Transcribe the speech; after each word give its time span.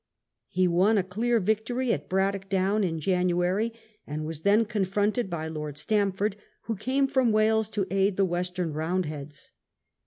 He 0.47 0.67
won 0.67 0.97
a 0.97 1.03
clear 1.03 1.39
victory 1.39 1.93
at 1.93 2.09
Bradock 2.09 2.49
Down 2.49 2.83
in 2.83 2.99
January, 2.99 3.71
and 4.07 4.25
was 4.25 4.39
then 4.39 4.65
confronted 4.65 5.29
by 5.29 5.47
Lord 5.47 5.77
Stamford, 5.77 6.37
who 6.61 6.75
came 6.75 7.05
from 7.05 7.31
Wales 7.31 7.69
to 7.69 7.85
aid 7.91 8.17
the 8.17 8.25
Western 8.25 8.73
Roundheads. 8.73 9.51